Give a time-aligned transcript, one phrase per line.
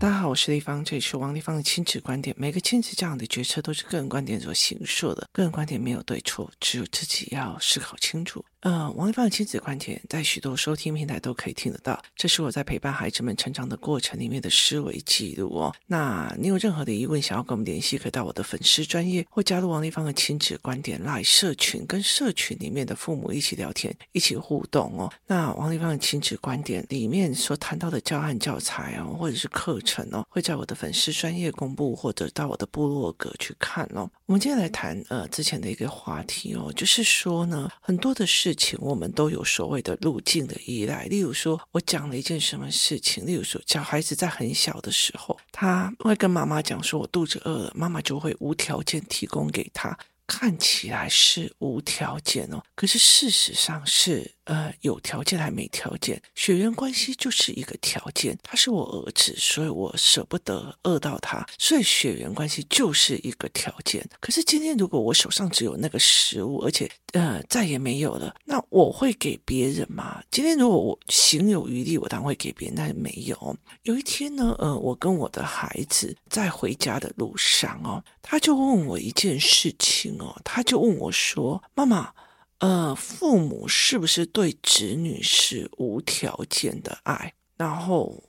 [0.00, 2.34] 大家好，我是丽芳，这里是王丽芳的亲子观点。
[2.38, 8.42] 每个亲子这样的决策都是个人观点所形塑的，个人观点没有对错，只有自己要思考清楚。
[8.60, 12.02] 呃，王丽芳的亲子观点在许多收听平台都可以听得到。
[12.16, 15.74] 这是我在陪伴孩子们成长的过程里面的思维记录哦。
[15.86, 25.12] 那你有任何的疑问想要跟我们联系，可以到我的粉丝专业或加入王丽芳的亲子观点 LINE 社群，跟社群里面的父母一起聊天，一起互动哦。
[25.26, 34.10] 那王丽芳的亲子观点里面所谈到的教案教材哦，或者是课程哦，会在我的粉丝专页公布，或者到我的部落格去看哦。
[34.24, 38.26] 我们今天来谈呃之前的一个话题哦，就是说呢，很多的。
[38.30, 54.30] 事情我们都有所谓的路径的依赖，例如说，我讲了一件什么事情，例如说，小孩子在很小的时候，他会跟妈妈讲说：“我肚子饿了”，妈妈就会无条件提供给他，看起来是无条件哦，可是事实上是。
[54.50, 58.36] 呃，有条件还没条件，血缘关系就是一个条件。
[58.42, 64.04] 他是我儿子，所以我舍不得饿到他，所以血缘关系就是一个条件。
[64.18, 70.20] 可是今天如果我手上只有那个食物，而且呃再也没有了，那我会给别人吗？
[70.32, 73.56] 今天如果我行有余力，我当然会给别人，但是没有。
[73.84, 82.12] 有一天呢，呃，我跟我的孩子在回家的路上哦，他就问我一件事情哦，他就问我说：“妈妈。”
[82.60, 87.34] 呃，父母是不是对子女是无条件的爱？
[87.56, 88.22] 然后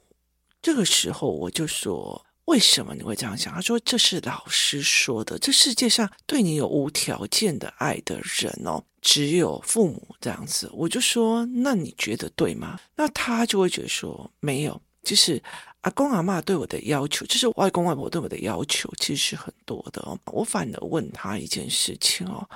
[0.62, 3.54] 这个时候我就说，为什么你会这样想？
[3.54, 10.70] 他说这是老师说的，这世界上对你有无条件的爱的人哦，只有父母这样子。
[10.74, 12.80] 我就说，那你觉得对吗？
[12.96, 15.44] 那他就会觉得说，没有，就是
[15.82, 20.02] 阿公阿妈对我的要求，就是外公外婆对我的要求，其实是很多的。
[20.28, 22.48] 我反而问他一件事情哦。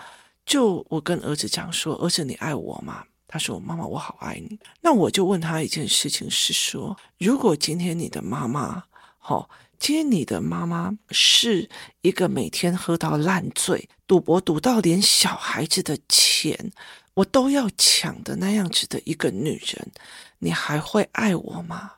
[0.46, 3.04] 就我跟儿子讲说，儿子你爱我吗？
[3.28, 4.60] 他说妈妈我好爱你。
[4.82, 8.84] 那我就问他一件事情是说，如果今天你的妈妈，
[9.18, 11.68] 好、哦，今天你的妈妈是
[12.02, 16.72] 一个每天喝到烂醉、赌博赌到连小孩子的钱
[17.16, 19.92] 我都要抢的那样子的一个女人，
[20.38, 21.94] 你还会爱我吗？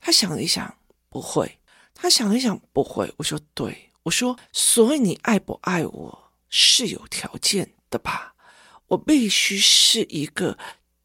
[0.00, 0.74] 他想一想，
[1.10, 1.58] 不会。
[1.94, 3.12] 他想一想，不会。
[3.18, 6.20] 我说对，我说所以你爱不爱我？
[6.56, 8.34] 是有条件的吧？
[8.88, 10.58] 我必须是一个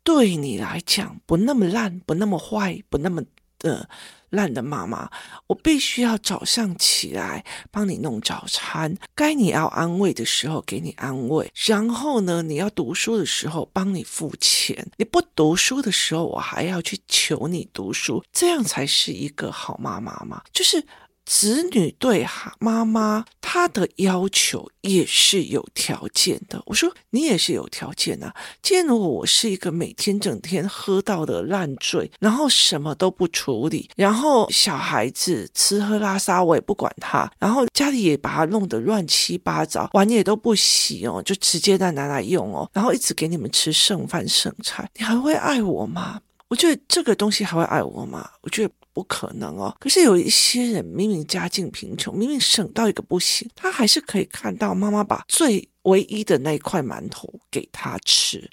[0.03, 3.23] 对你来讲不那么烂、不那么坏、不那么
[3.59, 3.87] 的
[4.29, 5.09] 烂的妈妈。
[5.47, 14.91] 我必须要早上起来帮你弄早餐，该你要安慰的时候给你安慰，然后呢，你要读书的时候帮你付钱。
[14.97, 20.41] 你不读书的时候，我还要去求你读书，这样才是一个好妈妈嘛？
[20.51, 20.83] 就是。
[21.25, 22.25] 子女对
[22.57, 26.61] 妈妈他的要求也是有条件的。
[26.67, 28.31] 我说你也是有条件啊。
[28.61, 46.21] 今天如果我是一个每天整天喝到的烂醉，然后什么都不处理，然后小孩子吃喝拉撒我也不管他，然后家里也把他弄得乱七八糟，碗也都不洗哦，就直接再拿来用哦，然后一直给你们吃剩饭剩菜，你还会爱我吗？
[46.49, 48.29] 我觉得这个东西还会爱我吗？
[48.41, 48.71] 我觉得。
[48.99, 49.73] 不可能哦！
[49.79, 58.49] 可是有一些人明明家境贫穷，明明省到一个不行，他还是可以看到妈妈把最唯一的那一块馒头给他吃，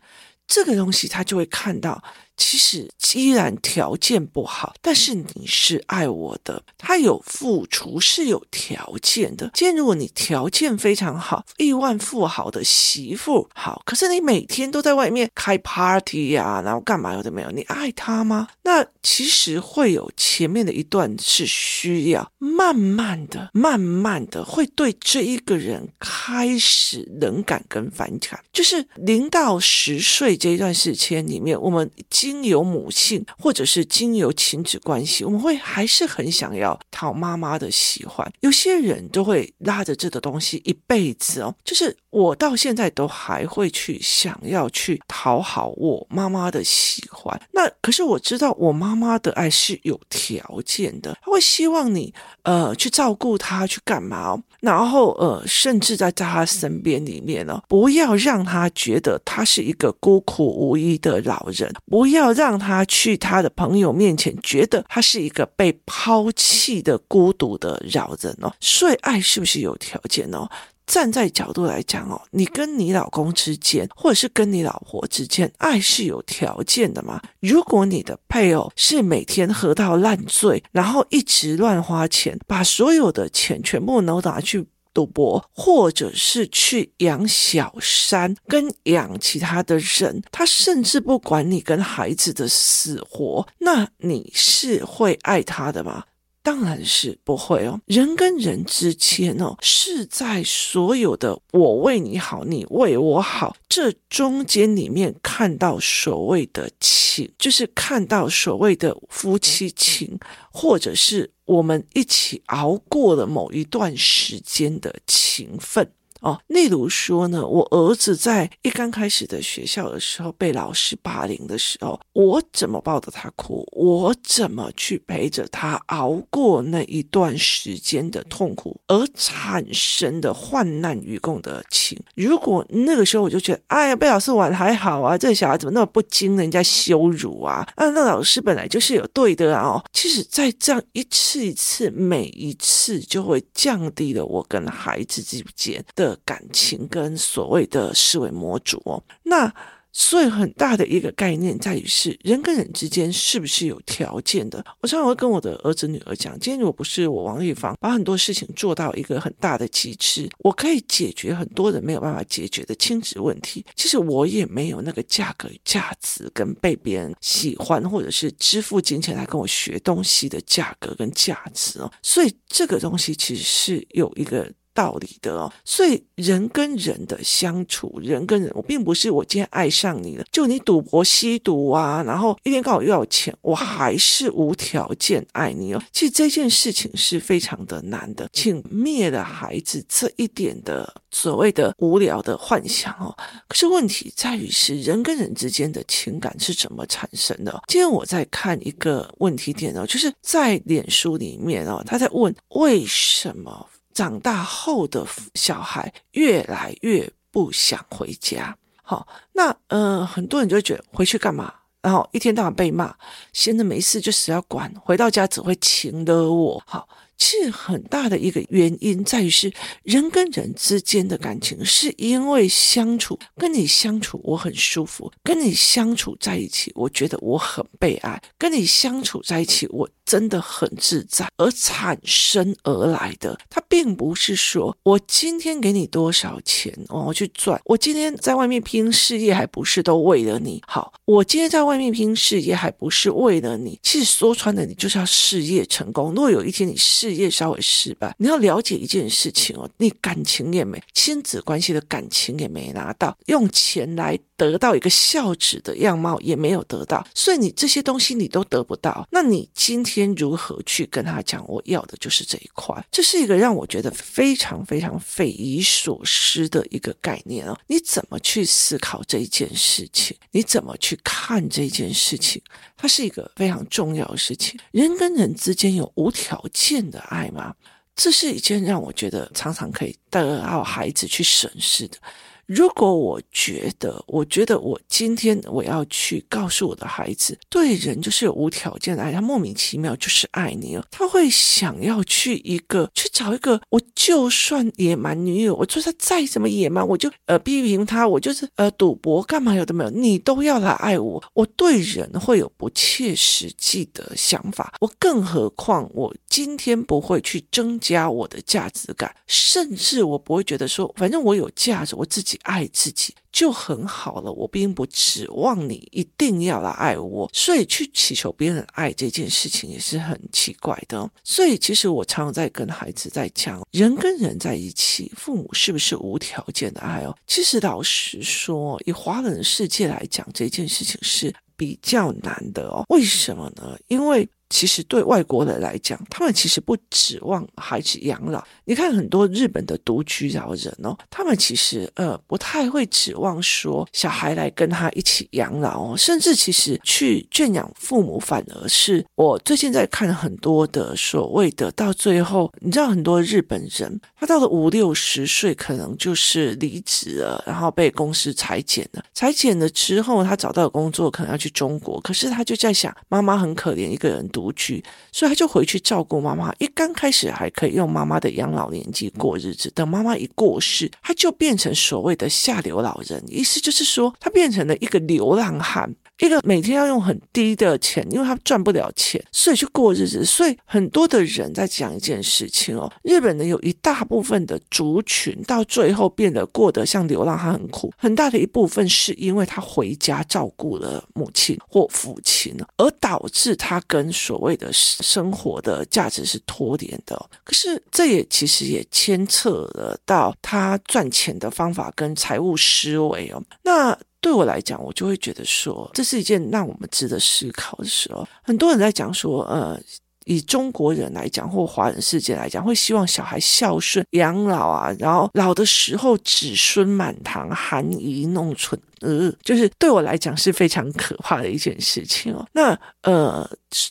[0.47, 2.01] 这个东西他就会看到。
[2.37, 9.51] 其实依然条件不好，但是你是爱我的，他有付出是有条件的。
[9.55, 18.49] 今天如果你条件非常好，亿万富豪的媳妇好，可是你每天都在外面开 party 呀、然后干嘛有的没有，你爱他吗？
[18.63, 31.91] 那其实会有前面的一段是需要慢慢的、慢慢的会对这一个人开始冷感跟反感，就是零到十岁这一段时间里面，我们。
[32.27, 38.29] 经由母性，或者是经由亲子关系，我们会还是很想要讨妈妈的喜欢。
[38.41, 47.41] 有些人都会拉着这个东西一辈子哦，就是我到现在都还会去想要去讨好我妈妈的喜欢。
[47.53, 52.13] 那可是我知道我妈妈的爱是有条件的，她会希望你
[52.43, 54.43] 呃去照顾她，去干嘛哦？
[54.67, 62.17] 然后呃，甚至在在他身边里面呢，不要让他觉得他是一个孤苦无依的老人，不要。
[62.17, 70.49] 要让他去他的朋友面前觉得他是一个被抛弃的孤独的老人哦，所以爱是不是有条件哦？
[70.87, 77.21] 站在角度来讲哦，你跟你老公之间，或者是跟你老婆之间，爱是有条件的吗？
[77.41, 84.67] 如果你的配偶是每天喝到烂醉，然后一直乱花钱，把所有的钱全部都拿去。
[84.95, 96.05] 赌博，或者是去养小三，跟养其他的人，他甚至不管你跟孩子的死活，那你是会爱他的吗？
[96.47, 97.81] 当然是不会哦。
[97.87, 110.17] 人跟人之间哦，是在所有的我为你好，你为我好这中间里面看到所谓的情，就是看到所谓的夫妻情，
[110.53, 115.91] 或者是我们一起熬过了某一段时间的情分。
[116.27, 123.65] 哦，例如说呢，我儿子在一刚开始的学校的时候被老师霸凌的时候，我怎么抱着他哭？
[123.71, 131.97] 我怎么去陪着他熬过那一段时间的痛苦而产生的患难与共的情？
[132.17, 137.65] 如果那个时候我就觉得，哎呀，被老师玩还好啊，这个小孩怎么那么不经人家羞辱啊？
[137.77, 139.69] 啊，那老师本来就是有对的啊！
[139.69, 146.16] 哦，其实，在这样一次一次，每一次就会降低了我跟孩子之间的。
[146.25, 149.53] 感情跟所谓的思维模组哦，那
[149.99, 154.63] 所以很大的一个概念在于是人跟人之间是不是有条件的？
[154.83, 163.65] 我常常会跟我的儿子女儿讲，今天如果不是我王玉芳把很多事情做到一个很大的极致，我可以解决很多人没有办法解决的亲子问题。
[163.75, 171.91] 其实我也没有那个价格价值跟被别人喜欢或者是支付金钱来跟我学东西的价格跟价值哦。
[172.03, 174.53] 所以这个东西其实是有一个。
[174.77, 185.83] 道理的哦，所以人跟人的相处，人跟人，我并不是我今天爱上你了，就你赌博吸毒啊，然后一天到晚又要钱，我还是无条件爱你哦。
[185.91, 193.17] 其实这件事情是非常的难的，请灭了孩子这一点的所谓的无聊的幻想哦。
[193.49, 197.63] 可是问题在于是人跟人之间的情感是怎么产生的？
[197.67, 203.67] 今天我在看一个问题点哦，就是在脸书里面哦，他在问为什么。
[203.97, 211.51] 长大后的小孩越来越不想回家，好，那呃，很多人就会觉得回去干嘛？
[211.81, 212.95] 然后一天到晚被骂，
[213.33, 216.87] 闲着没事就死要管，回到家只会情的我，好。
[217.19, 219.53] 其实很大的一个原因在于是
[219.83, 233.39] 人跟人之间的感情，是因为相处，跟你相处我很舒服，跟你相处在一起，我觉得我很被爱，跟你相处在一起，我真的很自在，而产生而来的。
[233.49, 240.93] 它并不是说我今天给你多少钱哦，我去赚，我今天在外面拼事业，还不是都为了你好？
[241.05, 243.79] 我今天在外面拼事业，还不是为了你？
[243.83, 246.11] 其实说穿了，你就是要事业成功。
[246.11, 262.87] 如果有一天你事事业稍微失败，你要了解一件事情哦，你感情也没，亲子关系的感情也没拿到，用钱来得到一个孝子的样貌也没有得到，所以你这些东西你都得不到，那你今天如何去跟他讲我要的就是这一块？
[262.91, 267.59] 这是一个让我觉得非常非常匪夷所思的一个概念哦。
[267.67, 270.17] 你怎么去思考这一件事情？
[270.31, 272.43] 你怎么去看这件事情？
[272.77, 274.61] 它是一个非常重要的事情。
[274.71, 277.55] 人跟人之间有无条件的爱吗？
[277.95, 281.97] 这是一件让我觉得常常可以得到孩子去审视的。
[282.47, 312.36] 如果我觉得，我觉得我今天我要去告诉我的孩子，对人就是无条件的爱，他莫名其妙就是爱你了，他会想要去一个去找一个，我就算野蛮女友，我说他再怎么野蛮，我就呃批评他，我就是呃赌博干嘛有的没有，你都要来爱我，我对人会有不切实际的想法，我更何况我今天不会去增加我的价值感，甚至我不会觉得说，反正我有价值，我自己。
[312.43, 321.11] 爱自己就很好了，我并不指望你一定要来爱我，所以去祈求别人爱这件事情也是很奇怪的。
[321.23, 327.17] 所以其实我常常在跟孩子在讲，人跟人在一起，父母是不是无条件的爱哦？
[327.27, 332.85] 其实老实说，以华人世界来讲，这件事情是比较难的哦。
[332.89, 333.77] 为什么呢？
[333.89, 338.43] 因为其实对外国人来讲，他们其实不指望孩子养老。
[338.65, 364.25] 你看很多日本的独居老人哦，他们其实呃不太会指望说小孩来跟他一起养老哦，甚至其实去圈养父母，反而是我最近在看很多的所谓的到最后，你知道很多日本人，他到了五六十岁，可能就是离职了，然后被公司裁减了，裁减了之后，他找到的工作可能要去中国，可是他就在想，妈妈很可怜，一个人。
[364.37, 366.53] 独居，所以他就回去照顾妈妈。
[366.59, 373.25] 一刚开始还可以用妈妈的养老年纪过日子，等妈妈一过世，他就变成所谓的下流老人。
[373.29, 375.95] 意思就是说，他变成了一个流浪汉。
[376.19, 380.25] 一个每天要用很低的钱，因为他赚不了钱，所以去过日子。
[380.25, 387.93] 所以很多的人在讲一件事情哦，日本人有一大部分的族群到最后变得过得像流浪汉，很苦。
[387.99, 397.17] 很大的一部分是因为他回家照顾了母亲或父亲，而导致他跟所谓的生活的价值是脱节的。
[397.45, 403.43] 可是这也其实也牵扯了到他赚钱的方法跟财务思维哦。
[403.63, 403.97] 那
[404.27, 408.27] 对我来讲，我就会觉得说，这是一件让我们值得思考的事哦。
[408.43, 409.81] 很多人在讲说，呃，
[410.25, 418.77] 以中国人来讲，或华人世界来讲，会希望小孩孝顺、养老啊，然后老的时候子孙满堂、含饴弄孙。
[419.01, 422.47] 呃，就是对我来讲是非常可怕的一件事情哦。
[422.53, 423.49] 那呃，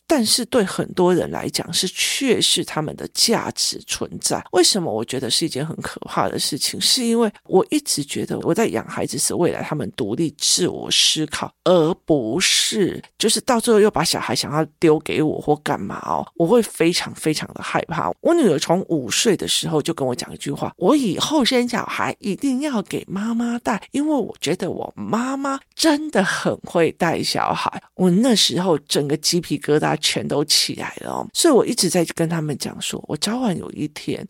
[0.07, 4.43] 但是对很多人来讲是确实他们的价值存在。
[4.51, 6.81] 为什么我觉得是一件很可怕的事情？
[6.81, 16.25] 是因为我一直觉得我在养孩子是未来他们独立自我思考，而不是就是到最后又把小孩想要丢给我或干嘛哦。
[16.35, 18.12] 我会非常非常的害怕。
[18.21, 24.91] 我女儿从五岁的时候就跟我讲一句话：我以后生小孩一定要给妈妈带，因为我觉得我。
[24.95, 34.25] 妈妈真的很会带小孩，我那时候整个鸡皮疙瘩全都起来了，所以我一直在跟他们讲说，我早晚有一天。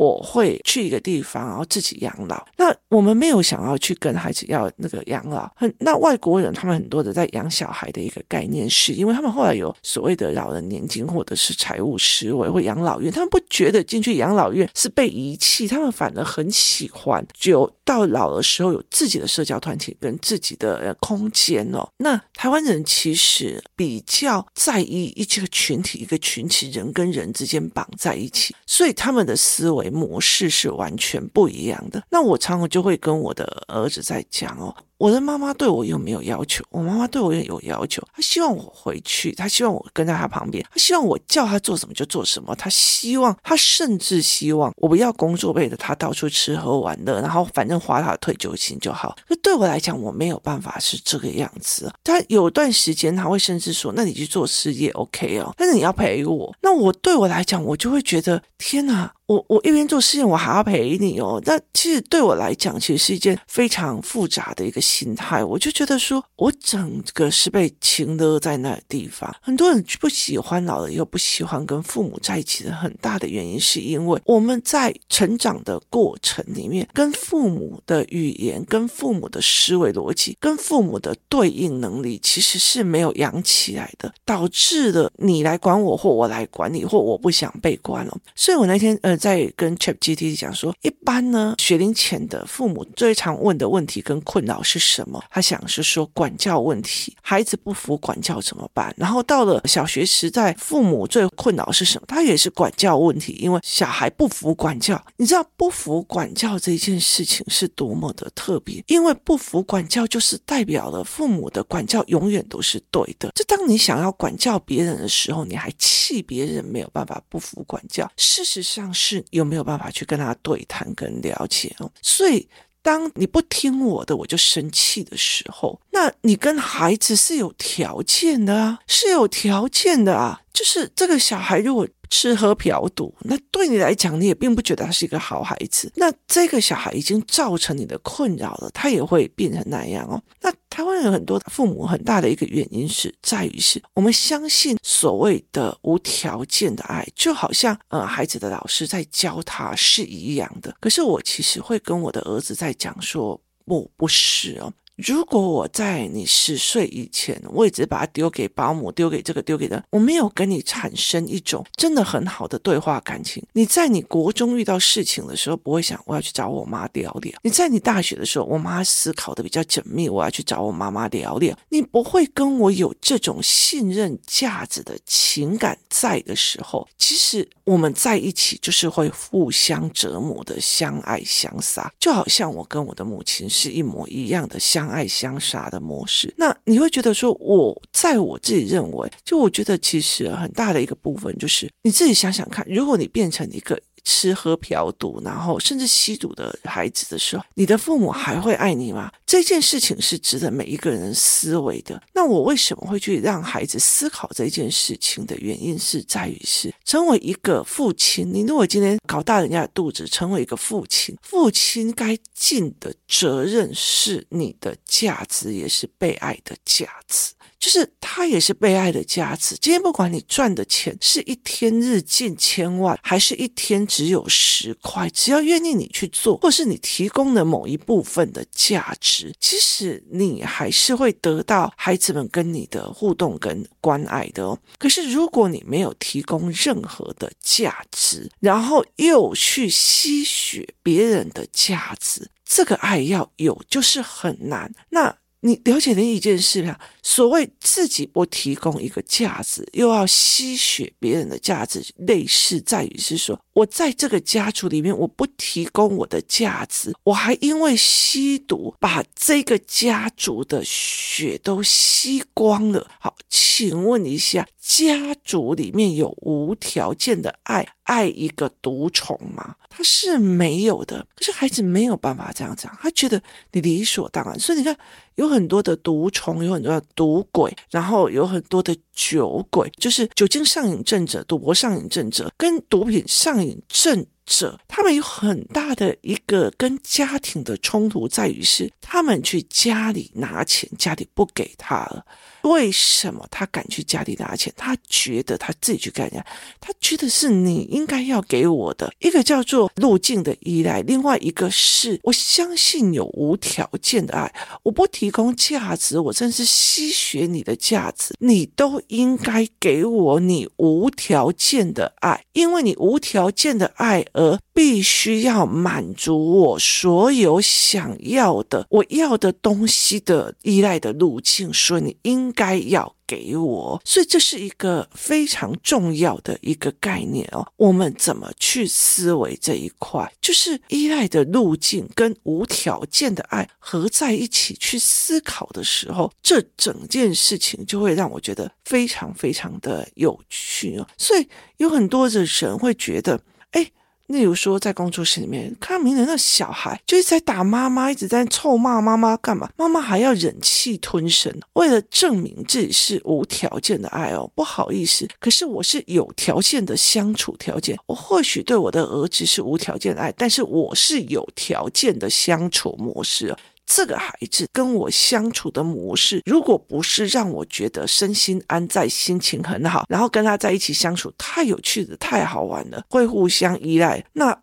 [0.00, 2.42] 我会去一个地方，然后自己养老。
[2.56, 5.46] 那我们没有想要去跟孩子要那个养老。
[5.54, 21.86] 很，那外国人他们很多的在养小孩的一个概念是，因为他们后来有所谓的老人年金或者是财务思维或养老院，他们不觉得进去养老院是被遗弃，他们反而很喜欢，就到老的时候有自己的社交团体跟自己的空间哦。
[21.98, 29.89] 那台湾人其实比较在意一这个群体，一个群体人跟人之间绑在一起，所以他们的思维。
[29.90, 32.02] 模式是完全不一样的。
[32.10, 34.74] 那我常常就会跟我的儿子在讲哦。
[34.98, 36.62] 我的妈妈对我有没有要求？
[36.68, 38.02] 我妈妈对我也有要求。
[38.14, 42.54] 她希望我回去，她希望我跟在她旁边，她希望我叫她做什么就做什么。
[42.54, 49.16] 她希望，她甚至希望我不要工作，背着她到处吃喝玩乐，然后反正花她的退休金就好。
[49.26, 51.90] 那对我来讲，我没有办法是这个样子。
[52.04, 61.40] 她有段时间，她会甚至说：“那你去做事业，OK 哦，但是你要陪我。”那我对我来讲，我就会觉得天哪，我我一边做事情，我还要陪你哦。
[61.46, 64.80] 那其实对我来讲，其实是一件非常复杂的一个。
[64.90, 69.32] 心态，我就觉得说，我整个是被情勒在那个地方。
[69.40, 88.18] 很多人不喜欢老了又不喜欢跟父母在一起的很大的原因，是因为我们在成长的过程里面，跟父母的语言、跟父母的思维逻辑、跟父母的对应能力，其实是没有养起来的，导致了你来管我，或我来管你，或我不想被管了。
[88.34, 94.80] 所以我那天呃在跟 ChatGPT 讲说，一般呢学龄前的父母最常问的问题跟困扰是。
[94.80, 95.22] 什么？
[95.30, 98.94] 他想是说管教问题，孩子不服管教怎么办？
[98.96, 102.06] 然后到了小学时代，父母最困扰是什么？
[102.08, 105.00] 他也是管教问题，因为小孩不服管教。
[105.18, 113.30] 你知道不服管教这件事情是多么的特别，因为不服管教就是代表了父母的管教永远都是对的。
[113.34, 121.90] 就当你想要管教别人的时候，你还气别人没有办法不服管教，事实上是是有没有办法去跟他对谈跟了解哦？
[122.02, 122.48] 所以。
[122.82, 130.40] 当你不听我的，我就生气的时候，那你跟孩子是有条件的啊，是有条件的啊。
[130.54, 135.92] 就是这个小孩如果吃喝嫖赌，那对你来讲，你也并不觉得他是一个好孩子。
[135.94, 140.22] 那这个小孩已经造成你的困扰了，他也会变成那样哦。
[140.40, 150.74] 那台湾有很多父母很大的一个原因是在于是我们相信所谓的无条件的爱，就好像呃孩子的老师在教他是一样的。
[150.80, 154.72] 可是我其实会跟我的儿子在讲说，不，不是哦。
[155.06, 163.42] 如果我在你十岁以前，我一直把它丢给保姆，丢给这个，丢给那，我没有跟你产生一种真的很好的对话感情。
[163.54, 167.32] 你在你国中遇到事情的时候，不会想我要去找我妈聊聊。
[167.42, 171.56] 你在你大学的时候，我妈思考的比较缜密，我要去找我妈妈聊聊。
[171.70, 184.89] 你不会跟我有这种信任、价值的情感在的时候，其实我们在一起就是会互相折磨的，相爱相杀，就好像我跟我的母亲是一模一样的相。
[184.90, 193.80] 爱相杀的模式，那你会觉得说，我在我自己认为，就我觉得其实很大的一个部分就是你自己想想看，如果你变成一个。
[194.04, 199.10] 吃喝嫖赌，然后甚至吸毒的孩子的时候，你的父母还会爱你吗？
[199.26, 202.02] 这件事情是值得每一个人思维的。
[202.12, 208.32] 那我为什么会去让孩子思考这件事情的原因，是在于是成为一个父亲。
[208.32, 217.32] 你如果今天搞大人家的肚子，成为一个父亲，父亲该尽的责任是你的价值，也是被爱的价值。
[217.60, 219.54] 就是他也是被爱的价值。
[219.60, 234.58] 今天不管你赚的钱是一天日进千万，还是一天只有十块，只要愿意你去做，或是你提供的某一部分的价值，其实你还是会得到孩子们跟你的互动跟关爱的哦。
[234.78, 244.72] 可是如果你没有提供任何的价值，然后又去吸取别人的价值，这个爱要有就是很难。
[244.88, 246.78] 那你了解的一件事啊？
[247.02, 262.86] 所谓自己不提供一个价值，又要吸血别人的价值，类似在于是说，我在这个家族里面，我不提供我的价值，我还因为吸毒把这个家族的血都吸光了。
[262.98, 269.56] 好，请问一下，家族里面有无条件的爱，爱一个毒虫吗？
[269.68, 271.06] 他是没有的。
[271.14, 274.38] 可是孩子没有办法这样讲，他觉得你理所当然。
[274.38, 274.76] 所以你看，
[275.14, 276.80] 有很多的毒虫，有很多的。
[276.94, 292.04] 赌鬼，然后有很多的酒鬼，就是酒精上瘾症者、赌博上瘾症者跟毒品上瘾正者，他们有很大的一个跟家庭的冲突，在于是他们去家里拿钱，家里不给他了。
[292.42, 294.52] 为什么他敢去家里拿钱？
[294.56, 296.26] 他觉得他自己去干人家，
[296.60, 298.92] 他觉得是你应该要给我的。
[299.00, 304.32] 一个叫做路径的依赖，另外一个是我相信有无条件的爱。
[304.62, 322.29] 我不提供价值，我真是吸血你的价值，你都应该给我你无条件的爱，因为你无条件的爱而必须要满足我所有想要的，我要的东西的依赖的路径，所以你应。
[322.32, 327.46] 该要给我，所以这是一个非常重要的一个概念哦。
[327.56, 330.12] 我们怎么去思维这一块？
[330.20, 340.86] 就是依赖的路径跟无条件的爱合在一起去思考的时候，这整件事情就会让我觉得非常非常的有趣哦。
[340.96, 343.20] 所以有很多的人会觉得，
[343.52, 343.70] 哎。
[344.10, 349.48] 例如说，在工作室里面，看明人那小孩就一直在打妈妈，一直在臭骂妈妈，干嘛？
[349.56, 354.28] 妈妈还要忍气吞声，为了证明自己是无条件的爱哦。
[354.34, 357.78] 不好意思，可是我是有条件的相处条件。
[357.86, 363.34] 我或许对我的儿子是无条件的爱，但是我是有条件的相处模式。
[363.72, 374.36] 这个孩子跟我相处的模式，如果不是让我觉得身心安在、心情很好，然后跟他在一起相处太有趣的、太好玩了，会互相依赖，那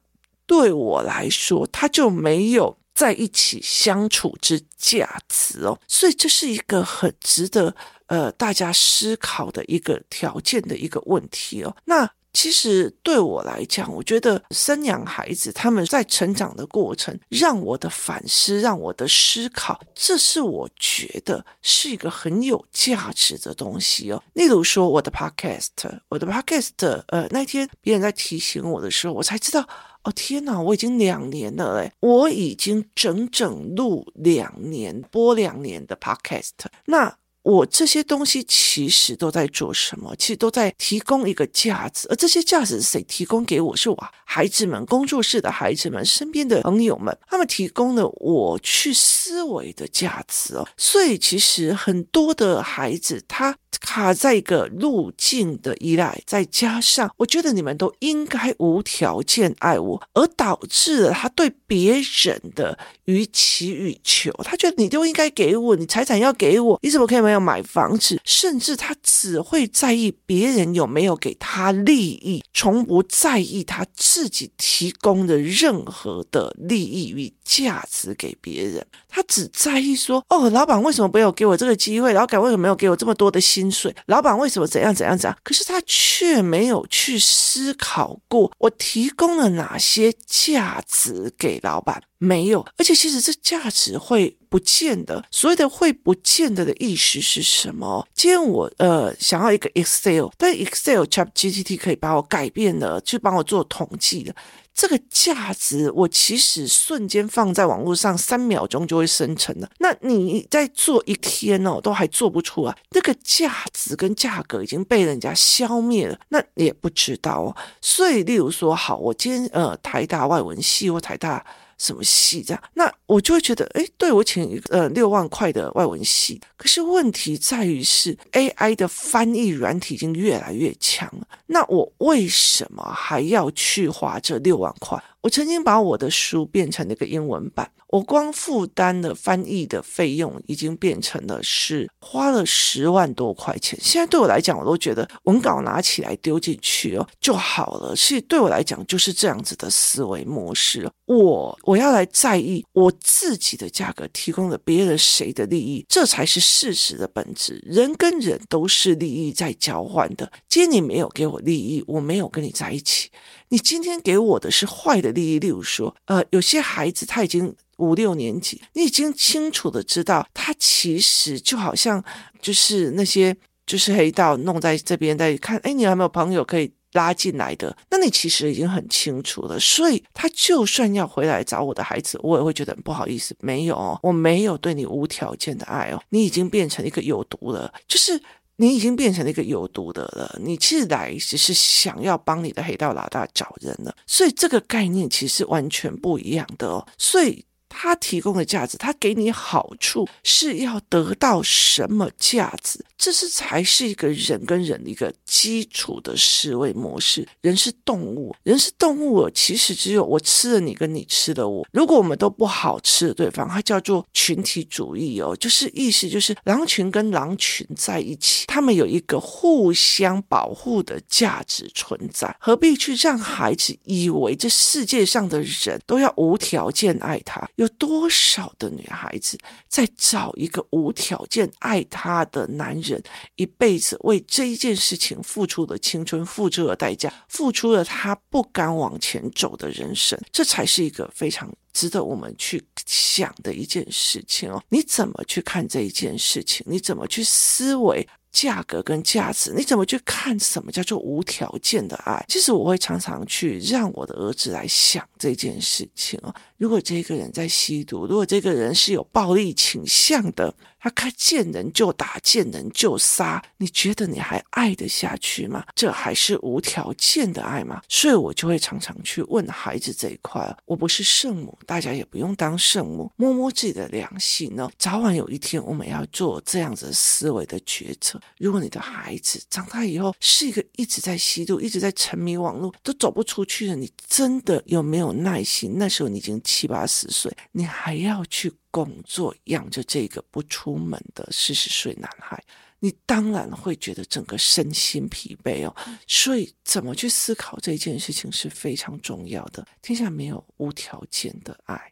[0.46, 5.78] 对我来说，他就没有在一起相处之价值哦。
[5.90, 11.76] 所以这是一个很值得呃大家思考的一个条件的一个问题哦。
[11.84, 12.10] 那。
[12.38, 24.22] 其实对我来讲，我觉得生养孩子，他们在成长的过程，让我的反思，让我的思考，这是我觉得是一个很有价值的东西哦。
[24.34, 25.72] 例如说，我的 podcast，
[26.10, 29.68] 我的 podcast，呃，那天别人在提醒我的时候，我才知道，
[30.04, 36.52] 哦，天哪，我已经两年了，诶，我已经整整录两年，播两年的 podcast，
[36.86, 37.18] 那。
[37.48, 40.14] 我这些东西其实都在做什么？
[40.18, 43.74] 其实都在提供一个价值，而这些价值是谁提供给我？
[43.74, 50.68] 是我孩子们、工作室的孩子们、身边的朋友们，他们提供了我去思维的价值哦。
[50.76, 67.37] 所以，其实很多的孩子他卡在一个路径的依赖，再加上我觉得你们都应该无条件爱我，而导致了他对别人的予取予求，他觉得你都应该给我，你财产要给我，你怎么可以没有？
[67.40, 78.86] 买房子，甚至他只会在意别人有没有给他利益，从不在意他自己提供的任何的利益与价值给别人。
[79.08, 82.14] 他只在意说：“哦，老板为什么没有给我这个机会？
[82.14, 83.96] 老板为什么没有给我这么多的薪水？
[84.06, 92.02] 老板为什么怎样怎样怎样？”可是他却没有去思考过，我提供了哪些价值给老板。
[92.20, 95.24] 没有，而且其实这价值会不见的。
[95.32, 98.08] 所谓的会不见的的意思是什么？
[98.14, 104.36] 今天我呃想要一个 Excel，但 Excel ChatGPT 可以把我改变了，去帮我做统计的。
[104.74, 109.68] 这个价值，我其实瞬间放在网络上，三秒钟就会生成了。
[109.80, 117.56] 那你在做一天哦，都还做不出来，那个价值跟价格已经被人家消灭了，那也不知道哦。
[117.82, 121.44] 所以，例如说，好，我今天呃台大外文系或台大。
[121.78, 122.64] 什么系这样？
[122.74, 135.02] 那我就会觉得，哎，对，我请一个呃六万块的外文系，可是问题在于是 AI 的翻译软体已经越来越强了，那我为什么还要去花这六万块？
[135.22, 143.78] 我曾经把我的书变成了一个英文版，我光负担的翻译的费用已经变成了是花了十万多块钱。
[143.82, 147.96] 现在对我来讲，我都觉得文稿拿起来丢进去哦就好了。
[147.96, 150.90] 所以对我来讲，就是这样子的思维模式。
[151.06, 157.62] 我我要来在意我自己的价格提供了别人谁的利益，这才是事实的本质。
[157.66, 160.32] 人跟人都是利益在交换的。
[160.48, 163.10] 今天你没有给我利益，我没有跟你在一起。
[163.50, 172.04] 你今天给我的是坏的利益，例如说，呃，有些孩子他已经五六年级，你已经清楚的知道，他其实就好像
[172.42, 177.76] 就是那些就是黑道弄在这边在看，哎，你有没有朋友可以拉进来的？
[177.90, 188.22] 那你其实已经很清楚了，所以他就算要回来找我的孩子，我也会觉得很不好意思，没有，我没有对你无条件的爱哦，你已经变成一个有毒了，就是。
[188.58, 197.47] 你已经变成了一个有毒的了，你其实来只是想要帮你的黑道老大找人了，所以这个概念其实完全不一样的哦，所以。
[197.70, 202.84] 他提供的价值，他给你好处是要得到什么价值？
[202.98, 207.28] 这是才是一个人跟人的一个基础的思维模式。
[207.42, 211.66] 人是动物，人是动物，其实只有我吃了你，跟你吃了我。
[211.72, 227.48] 如果我们都不好吃对方，它叫做群体主义哦，就是意思就是狼群跟狼群在一起，他们有一个互相保护的价值存在，何必去让孩子以为这世界上的人都要无条件爱他？
[227.58, 233.02] 有多少的女孩子在找一个无条件爱她的男人，
[233.36, 244.64] 一辈子为这一件事情付出了青春，付出了代价，付出了她不敢往前走的人生，这才是一个非常值得我们去想的一件事情哦。
[244.70, 246.66] 你怎么去看这一件事情？
[246.70, 248.08] 你怎么去思维？
[248.38, 252.24] 价格跟价值，你怎么去看什么叫做无条件的爱？
[252.28, 256.32] 其实我会常常去让我的儿子来想这件事情啊。
[256.58, 260.54] 如果这个人在吸毒，如果这个人是有暴力倾向的。
[260.80, 265.66] 他看见人就打，见人就杀，你觉得你还爱得下去吗？
[265.76, 267.82] 这还是无条件的爱吗？
[267.90, 270.56] 所以我就会常常去问孩子这一块。
[270.66, 274.70] 我不是圣母，大家也不用当圣母，摸摸自己的良心呢。
[274.78, 278.20] 早晚有一天，我们要做这样子思维的决策。
[278.38, 285.74] 如果你的孩子长大以后是一个一直在吸毒、一直在沉迷网络、都走不出去的，你真的有没有耐心？
[285.78, 288.54] 那时候你已经七八十岁，你还要去？
[288.86, 292.44] 工作养着这个不出门的四十岁男孩，
[292.78, 295.76] 你当然会觉得整个身心疲惫哦。
[296.08, 299.66] 所以，怎么去思考这件事情是非常重要的。
[299.82, 301.92] 天下没有无条件的爱，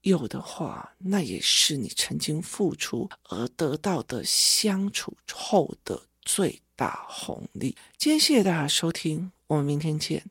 [0.00, 7.76] 有的话，那也是你曾经付出而得到的相处后的最大红利。
[7.96, 10.24] 今天谢谢大家收听，我们明天见。